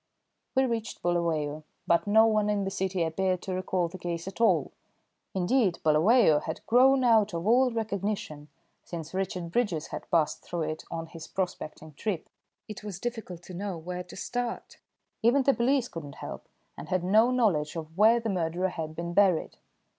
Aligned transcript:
We 0.55 0.65
reached 0.65 1.03
Bulawayo, 1.03 1.61
but 1.85 2.07
no 2.07 2.25
one 2.25 2.49
in 2.49 2.63
the 2.63 2.71
city 2.71 3.03
appeared 3.03 3.43
to 3.43 3.53
recall 3.53 3.87
the 3.87 3.99
case 3.99 4.27
at 4.27 4.41
all; 4.41 4.71
indeed, 5.35 5.77
Bulawayo 5.83 6.39
had 6.41 6.65
grown 6.65 7.03
out 7.03 7.35
of 7.35 7.45
all 7.45 7.69
recognition 7.69 8.47
since 8.83 9.13
Richard 9.13 9.51
Bridges 9.51 9.89
had 9.89 10.09
passed 10.09 10.41
through 10.41 10.63
it 10.63 10.83
on 10.89 11.05
his 11.05 11.27
prospecting 11.27 11.93
trip. 11.93 12.29
It 12.67 12.83
was 12.83 12.99
difficult 12.99 13.43
to 13.43 13.53
know 13.53 13.77
where 13.77 14.01
to 14.05 14.15
start. 14.15 14.79
Even 15.21 15.43
the 15.43 15.53
police 15.53 15.87
could 15.87 16.03
not 16.05 16.15
help, 16.15 16.47
and 16.75 16.89
had 16.89 17.03
no 17.03 17.29
knowledge 17.29 17.75
of 17.75 17.95
where 17.95 18.19
the 18.19 18.27
murderer 18.29 18.69
had 18.69 18.95
been 18.95 19.13
buried. 19.13 19.57